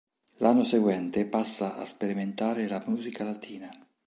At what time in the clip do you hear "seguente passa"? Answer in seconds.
0.63-1.77